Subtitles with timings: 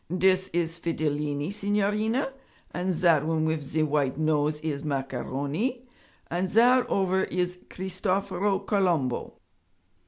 [0.09, 2.33] 'Dis is Fidilini, signorina,
[2.71, 5.87] and zat one wif ze white nose is Macaroni,
[6.31, 9.33] and zat ovver is Cristoforo Colombo.'